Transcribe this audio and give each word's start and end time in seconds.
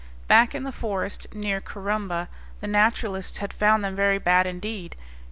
Back 0.27 0.55
in 0.55 0.63
the 0.63 0.71
forest 0.71 1.27
near 1.31 1.61
Corumba 1.61 2.27
the 2.59 2.65
naturalists 2.65 3.37
had 3.37 3.53
found 3.53 3.83
them 3.85 3.95
very 3.95 4.17
bad 4.17 4.47
indeed. 4.47 4.95